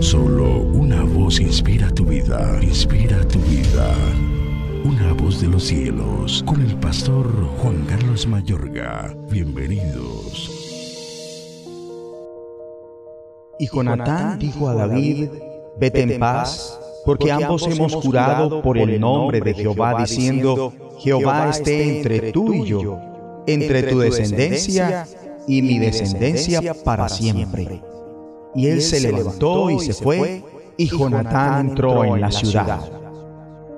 Solo 0.00 0.60
una 0.60 1.02
voz 1.02 1.40
inspira 1.40 1.90
tu 1.90 2.04
vida, 2.04 2.58
inspira 2.62 3.26
tu 3.28 3.38
vida. 3.40 3.94
Una 4.84 5.12
voz 5.14 5.40
de 5.40 5.48
los 5.48 5.64
cielos, 5.64 6.44
con 6.46 6.60
el 6.60 6.76
pastor 6.76 7.26
Juan 7.58 7.84
Carlos 7.86 8.26
Mayorga. 8.26 9.14
Bienvenidos. 9.30 10.50
Y 13.58 13.68
Jonatán 13.68 14.38
dijo 14.38 14.68
a 14.68 14.74
David, 14.74 15.30
vete 15.78 16.02
en 16.02 16.20
paz, 16.20 16.78
porque 17.04 17.32
ambos 17.32 17.66
hemos 17.66 17.94
jurado 17.94 18.62
por 18.62 18.76
el 18.76 19.00
nombre 19.00 19.40
de 19.40 19.54
Jehová, 19.54 20.02
diciendo, 20.02 20.72
Jehová 20.98 21.50
esté 21.50 21.98
entre 21.98 22.32
tú 22.32 22.52
y 22.52 22.66
yo, 22.66 22.98
entre 23.46 23.82
tu 23.84 24.00
descendencia 24.00 25.06
y 25.48 25.62
mi 25.62 25.78
descendencia 25.78 26.74
para 26.84 27.08
siempre. 27.08 27.80
Y 28.56 28.68
él 28.68 28.80
se 28.80 29.00
levantó 29.00 29.70
y 29.70 29.78
se 29.80 29.92
fue, 29.92 30.42
y 30.78 30.86
Jonatán 30.86 31.68
entró 31.68 32.04
en 32.04 32.20
la 32.22 32.30
ciudad. 32.30 32.80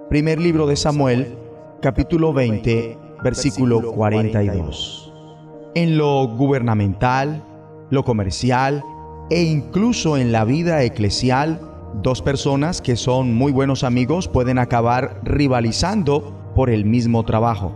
Primer 0.08 0.38
libro 0.38 0.68
de 0.68 0.76
Samuel, 0.76 1.36
capítulo 1.82 2.32
20, 2.32 2.96
versículo 3.24 3.92
42. 3.92 5.12
En 5.74 5.98
lo 5.98 6.28
gubernamental, 6.28 7.42
lo 7.90 8.04
comercial 8.04 8.84
e 9.30 9.42
incluso 9.42 10.16
en 10.16 10.30
la 10.30 10.44
vida 10.44 10.82
eclesial, 10.84 11.60
dos 12.02 12.22
personas 12.22 12.80
que 12.80 12.96
son 12.96 13.34
muy 13.34 13.50
buenos 13.50 13.82
amigos 13.82 14.28
pueden 14.28 14.58
acabar 14.58 15.20
rivalizando 15.24 16.52
por 16.54 16.70
el 16.70 16.84
mismo 16.84 17.24
trabajo. 17.24 17.72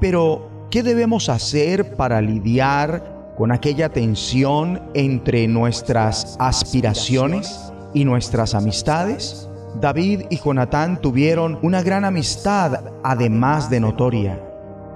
Pero, 0.00 0.48
¿qué 0.70 0.82
debemos 0.82 1.28
hacer 1.28 1.96
para 1.96 2.20
lidiar 2.20 3.13
con 3.36 3.52
aquella 3.52 3.88
tensión 3.88 4.80
entre 4.94 5.48
nuestras 5.48 6.36
aspiraciones 6.38 7.72
y 7.92 8.04
nuestras 8.04 8.54
amistades? 8.54 9.48
David 9.80 10.22
y 10.30 10.36
Jonatán 10.36 11.00
tuvieron 11.00 11.58
una 11.62 11.82
gran 11.82 12.04
amistad, 12.04 12.84
además 13.02 13.68
de 13.70 13.80
notoria. 13.80 14.40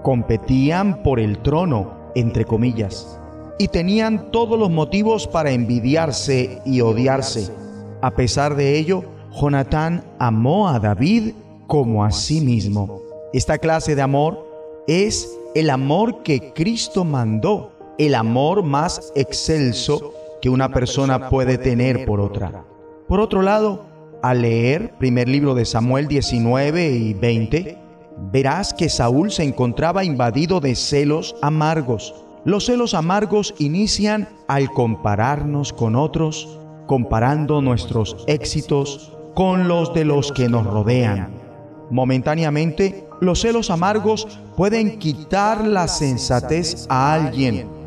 Competían 0.03 1.03
por 1.03 1.19
el 1.19 1.39
trono, 1.39 2.12
entre 2.14 2.45
comillas, 2.45 3.19
y 3.58 3.69
tenían 3.69 4.30
todos 4.30 4.58
los 4.58 4.70
motivos 4.70 5.27
para 5.27 5.50
envidiarse 5.50 6.62
y 6.64 6.80
odiarse. 6.80 7.50
A 8.00 8.12
pesar 8.12 8.55
de 8.55 8.78
ello, 8.78 9.02
Jonatán 9.33 10.05
amó 10.20 10.69
a 10.69 10.78
David 10.78 11.33
como 11.67 12.05
a 12.05 12.12
sí 12.12 12.41
mismo. 12.41 13.00
Esta 13.33 13.58
clase 13.58 13.97
de 13.97 14.02
amor 14.02 14.47
es 14.86 15.28
el 15.55 15.70
amor 15.70 16.23
que 16.23 16.52
Cristo 16.55 17.05
mandó 17.05 17.73
el 17.99 18.15
amor 18.15 18.63
más 18.63 19.13
excelso 19.17 20.15
que 20.41 20.49
una 20.49 20.69
persona 20.71 21.29
puede 21.29 21.59
tener 21.59 22.07
por 22.07 22.21
otra. 22.21 22.65
Por 23.09 23.21
otro 23.21 23.43
lado, 23.43 23.87
al 24.23 24.43
leer 24.43 24.95
primer 24.99 25.29
libro 25.29 25.55
de 25.55 25.65
Samuel 25.65 26.07
19 26.07 26.91
y 26.91 27.15
20, 27.15 27.79
verás 28.33 28.73
que 28.73 28.89
Saúl 28.89 29.33
se 29.33 29.43
encontraba 29.43 30.05
invadido 30.05 30.61
de 30.61 30.77
celos 30.77 31.35
amargos. 31.43 32.15
Los 32.45 32.67
celos 32.67 32.95
amargos 32.95 33.55
inician 33.59 34.29
al 34.47 34.71
compararnos 34.71 35.73
con 35.73 35.97
otros, 35.97 36.59
comparando 36.87 37.61
nuestros 37.61 38.25
éxitos 38.29 39.13
con 39.35 39.67
los 39.67 39.93
de 39.93 40.05
los 40.05 40.31
que 40.31 40.49
nos 40.49 40.65
rodean. 40.65 41.33
Momentáneamente, 41.91 43.09
los 43.21 43.41
celos 43.41 43.71
amargos 43.71 44.39
pueden 44.57 44.99
quitar 45.01 45.67
la 45.67 45.89
sensatez 45.89 46.87
a 46.89 47.15
alguien 47.15 47.78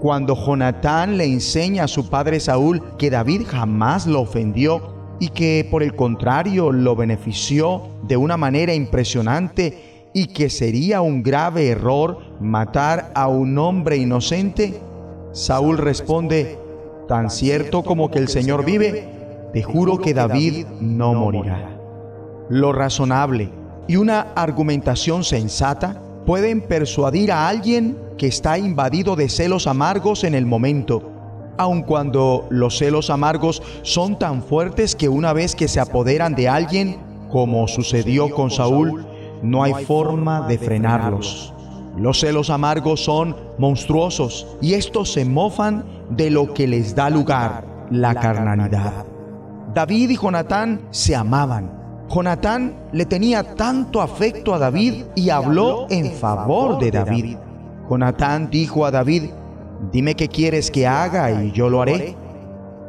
cuando 0.00 0.34
Jonatán 0.34 1.18
le 1.18 1.24
enseña 1.24 1.84
a 1.84 1.88
su 1.88 2.08
padre 2.08 2.40
Saúl 2.40 2.82
que 2.96 3.10
David 3.10 3.42
jamás 3.46 4.06
lo 4.06 4.22
ofendió 4.22 5.16
y 5.20 5.28
que 5.28 5.68
por 5.70 5.82
el 5.82 5.94
contrario 5.94 6.72
lo 6.72 6.96
benefició 6.96 7.82
de 8.02 8.16
una 8.16 8.38
manera 8.38 8.74
impresionante 8.74 10.08
y 10.14 10.28
que 10.28 10.48
sería 10.48 11.02
un 11.02 11.22
grave 11.22 11.68
error 11.68 12.18
matar 12.40 13.12
a 13.14 13.28
un 13.28 13.58
hombre 13.58 13.98
inocente, 13.98 14.80
Saúl 15.32 15.78
responde, 15.78 16.58
tan 17.06 17.30
cierto 17.30 17.84
como 17.84 18.10
que 18.10 18.18
el 18.18 18.28
Señor 18.28 18.64
vive, 18.64 19.08
te 19.52 19.62
juro 19.62 19.98
que 19.98 20.14
David 20.14 20.66
no 20.80 21.14
morirá. 21.14 21.78
Lo 22.48 22.72
razonable 22.72 23.50
y 23.86 23.96
una 23.96 24.32
argumentación 24.34 25.22
sensata 25.22 26.00
pueden 26.26 26.60
persuadir 26.60 27.32
a 27.32 27.48
alguien 27.48 27.98
que 28.18 28.26
está 28.26 28.58
invadido 28.58 29.16
de 29.16 29.28
celos 29.28 29.66
amargos 29.66 30.24
en 30.24 30.34
el 30.34 30.46
momento, 30.46 31.10
aun 31.56 31.82
cuando 31.82 32.46
los 32.50 32.78
celos 32.78 33.10
amargos 33.10 33.62
son 33.82 34.18
tan 34.18 34.42
fuertes 34.42 34.94
que 34.94 35.08
una 35.08 35.32
vez 35.32 35.54
que 35.54 35.68
se 35.68 35.80
apoderan 35.80 36.34
de 36.34 36.48
alguien, 36.48 36.98
como 37.30 37.68
sucedió 37.68 38.30
con 38.30 38.50
Saúl, 38.50 39.06
no 39.42 39.62
hay 39.62 39.84
forma 39.84 40.46
de 40.48 40.58
frenarlos. 40.58 41.52
Los 41.96 42.20
celos 42.20 42.50
amargos 42.50 43.04
son 43.04 43.36
monstruosos 43.58 44.46
y 44.60 44.74
estos 44.74 45.12
se 45.12 45.24
mofan 45.24 45.84
de 46.10 46.30
lo 46.30 46.54
que 46.54 46.66
les 46.66 46.94
da 46.94 47.10
lugar, 47.10 47.64
la 47.90 48.14
carnalidad. 48.14 49.04
David 49.74 50.10
y 50.10 50.16
Jonatán 50.16 50.80
se 50.90 51.14
amaban. 51.14 51.79
Jonatán 52.12 52.74
le 52.92 53.06
tenía 53.06 53.54
tanto 53.54 54.02
afecto 54.02 54.52
a 54.52 54.58
David 54.58 55.04
y 55.14 55.30
habló 55.30 55.86
en 55.90 56.10
favor 56.10 56.80
de 56.80 56.90
David. 56.90 57.36
Jonatán 57.88 58.50
dijo 58.50 58.84
a 58.84 58.90
David, 58.90 59.30
dime 59.92 60.16
qué 60.16 60.26
quieres 60.26 60.72
que 60.72 60.88
haga 60.88 61.44
y 61.44 61.52
yo 61.52 61.70
lo 61.70 61.82
haré. 61.82 62.16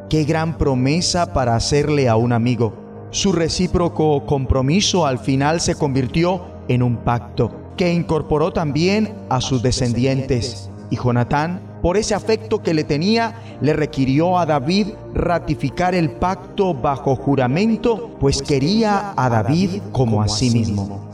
Qué 0.09 0.24
gran 0.24 0.58
promesa 0.58 1.34
para 1.34 1.56
hacerle 1.56 2.09
a 2.09 2.16
un 2.16 2.34
amigo. 2.34 2.74
Su 3.12 3.32
recíproco 3.32 4.26
compromiso 4.26 5.06
al 5.06 5.20
final 5.20 5.62
se 5.62 5.76
convirtió 5.76 6.44
en 6.68 6.82
un 6.82 6.98
pacto 6.98 7.52
que 7.78 7.94
incorporó 7.94 8.52
también 8.52 9.14
a 9.30 9.40
sus 9.40 9.62
descendientes. 9.62 10.72
Y 10.90 10.98
Jonatán, 10.98 11.62
por 11.81 11.97
ese 11.97 12.14
afecto 12.14 12.62
que 12.62 12.74
le 12.74 12.84
tenía, 12.84 13.58
le 13.62 13.74
requirió 13.74 14.38
a 14.38 14.46
David 14.46 14.88
ratificar 15.14 15.96
el 15.96 16.12
pacto 16.12 16.74
bajo 16.74 17.16
juramento, 17.16 18.12
pues 18.19 18.42
quería 18.42 19.14
a 19.16 19.30
David 19.30 19.81
como 19.91 20.22
a 20.22 20.28
sí 20.28 20.50
mismo. 20.52 21.09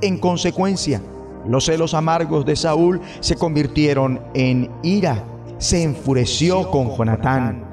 En 0.00 0.18
consecuencia, 0.18 1.00
los 1.48 1.66
celos 1.66 1.94
amargos 1.94 2.44
de 2.44 2.56
Saúl 2.56 3.00
se 3.20 3.36
convirtieron 3.36 4.20
en 4.34 4.70
ira. 4.82 5.24
Se 5.58 5.82
enfureció 5.82 6.70
con 6.70 6.94
Jonatán. 6.96 7.64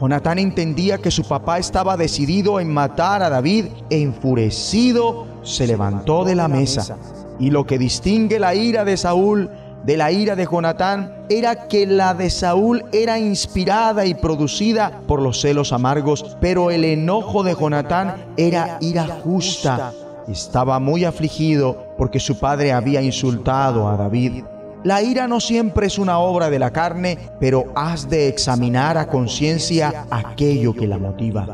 Jonatán 0.00 0.38
entendía 0.38 0.98
que 0.98 1.10
su 1.10 1.24
papá 1.24 1.58
estaba 1.58 1.96
decidido 1.96 2.60
en 2.60 2.72
matar 2.72 3.22
a 3.22 3.30
David 3.30 3.66
enfurecido 3.90 5.26
se 5.42 5.66
levantó 5.66 6.24
de 6.24 6.34
la 6.34 6.48
mesa. 6.48 6.96
Y 7.38 7.50
lo 7.50 7.66
que 7.66 7.78
distingue 7.78 8.38
la 8.38 8.54
ira 8.54 8.84
de 8.84 8.96
Saúl 8.96 9.50
de 9.84 9.96
la 9.96 10.12
ira 10.12 10.36
de 10.36 10.46
Jonatán 10.46 11.24
era 11.28 11.68
que 11.68 11.86
la 11.86 12.14
de 12.14 12.30
Saúl 12.30 12.84
era 12.92 13.18
inspirada 13.18 14.06
y 14.06 14.14
producida 14.14 15.00
por 15.06 15.22
los 15.22 15.40
celos 15.40 15.72
amargos, 15.72 16.36
pero 16.40 16.70
el 16.70 16.84
enojo 16.84 17.42
de 17.42 17.54
Jonatán 17.54 18.26
era 18.36 18.78
ira 18.80 19.06
justa 19.24 19.92
estaba 20.30 20.78
muy 20.78 21.04
afligido 21.04 21.94
porque 21.96 22.20
su 22.20 22.38
padre 22.38 22.72
había 22.72 23.02
insultado 23.02 23.88
a 23.88 23.96
David. 23.96 24.44
La 24.84 25.02
ira 25.02 25.26
no 25.26 25.40
siempre 25.40 25.86
es 25.86 25.98
una 25.98 26.18
obra 26.18 26.50
de 26.50 26.58
la 26.58 26.70
carne, 26.70 27.18
pero 27.40 27.72
has 27.74 28.08
de 28.08 28.28
examinar 28.28 28.96
a 28.96 29.08
conciencia 29.08 30.06
aquello 30.10 30.72
que 30.72 30.86
la 30.86 30.98
motiva. 30.98 31.46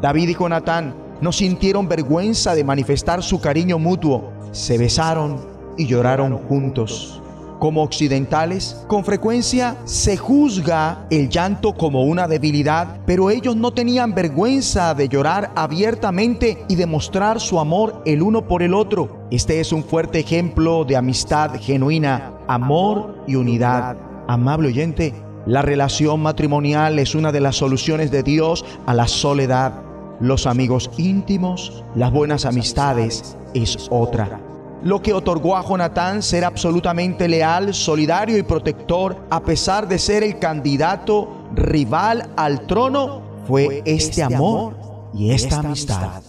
David 0.00 0.30
y 0.30 0.34
Jonatán 0.34 0.94
no 1.20 1.30
sintieron 1.30 1.88
vergüenza 1.88 2.54
de 2.54 2.64
manifestar 2.64 3.22
su 3.22 3.40
cariño 3.40 3.78
mutuo, 3.78 4.32
se 4.50 4.78
besaron 4.78 5.38
y 5.76 5.86
lloraron 5.86 6.36
juntos 6.48 7.19
como 7.60 7.84
occidentales, 7.84 8.84
con 8.88 9.04
frecuencia 9.04 9.76
se 9.84 10.16
juzga 10.16 11.06
el 11.10 11.28
llanto 11.28 11.74
como 11.74 12.02
una 12.02 12.26
debilidad, 12.26 12.98
pero 13.06 13.30
ellos 13.30 13.54
no 13.54 13.72
tenían 13.72 14.14
vergüenza 14.14 14.94
de 14.94 15.08
llorar 15.08 15.52
abiertamente 15.54 16.64
y 16.68 16.74
demostrar 16.74 17.38
su 17.38 17.60
amor 17.60 18.02
el 18.04 18.22
uno 18.22 18.48
por 18.48 18.64
el 18.64 18.74
otro. 18.74 19.28
Este 19.30 19.60
es 19.60 19.70
un 19.70 19.84
fuerte 19.84 20.18
ejemplo 20.18 20.84
de 20.84 20.96
amistad 20.96 21.54
genuina, 21.60 22.32
amor 22.48 23.22
y 23.28 23.36
unidad. 23.36 23.96
Amable 24.26 24.68
oyente, 24.68 25.14
la 25.46 25.62
relación 25.62 26.20
matrimonial 26.20 26.98
es 26.98 27.14
una 27.14 27.30
de 27.30 27.40
las 27.40 27.56
soluciones 27.56 28.10
de 28.10 28.22
Dios 28.22 28.64
a 28.86 28.94
la 28.94 29.06
soledad. 29.06 29.82
Los 30.18 30.46
amigos 30.46 30.90
íntimos, 30.96 31.84
las 31.94 32.10
buenas 32.10 32.44
amistades 32.44 33.36
es 33.54 33.88
otra 33.90 34.40
lo 34.82 35.02
que 35.02 35.12
otorgó 35.12 35.56
a 35.56 35.66
Jonatán 35.66 36.22
ser 36.22 36.44
absolutamente 36.44 37.28
leal, 37.28 37.74
solidario 37.74 38.38
y 38.38 38.42
protector, 38.42 39.16
a 39.30 39.42
pesar 39.42 39.86
de 39.88 39.98
ser 39.98 40.22
el 40.22 40.38
candidato 40.38 41.28
rival 41.54 42.30
al 42.36 42.66
trono, 42.66 43.22
fue 43.46 43.82
este 43.84 44.22
amor 44.22 44.76
y 45.14 45.32
esta 45.32 45.58
amistad. 45.58 46.22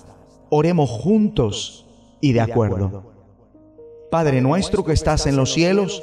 Oremos 0.50 0.90
juntos 0.90 1.86
y 2.20 2.34
de 2.34 2.42
acuerdo. 2.42 3.12
Padre 4.10 4.42
nuestro 4.42 4.84
que 4.84 4.92
estás 4.92 5.26
en 5.28 5.38
los 5.38 5.54
cielos, 5.54 6.02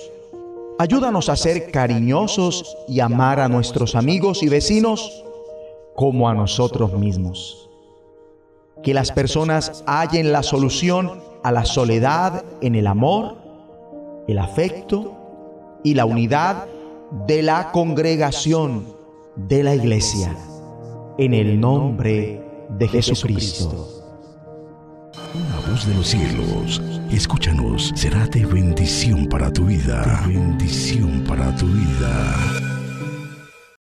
ayúdanos 0.78 1.28
a 1.28 1.36
ser 1.36 1.70
cariñosos 1.70 2.76
y 2.88 3.00
amar 3.00 3.40
a 3.40 3.48
nuestros 3.48 3.94
amigos 3.94 4.42
y 4.42 4.48
vecinos 4.48 5.24
como 5.94 6.28
a 6.28 6.34
nosotros 6.34 6.94
mismos. 6.94 7.68
Que 8.82 8.94
las 8.94 9.12
personas 9.12 9.84
hallen 9.86 10.32
la 10.32 10.42
solución 10.42 11.27
a 11.42 11.52
la 11.52 11.64
soledad 11.64 12.44
en 12.60 12.74
el 12.74 12.86
amor, 12.86 13.36
el 14.26 14.38
afecto 14.38 15.16
y 15.82 15.94
la 15.94 16.04
unidad 16.04 16.66
de 17.26 17.42
la 17.42 17.70
congregación 17.72 18.84
de 19.36 19.62
la 19.62 19.74
iglesia. 19.74 20.36
En 21.18 21.34
el 21.34 21.58
nombre 21.60 22.42
de 22.70 22.88
Jesucristo. 22.88 23.88
Una 25.34 25.70
voz 25.70 25.86
de 25.86 25.94
los 25.94 26.06
cielos, 26.08 26.82
escúchanos, 27.10 27.92
será 27.94 28.26
de 28.26 28.46
bendición 28.46 29.26
para 29.26 29.52
tu 29.52 29.64
vida. 29.64 30.22
bendición 30.26 31.24
para 31.26 31.54
tu 31.56 31.66
vida. 31.66 32.67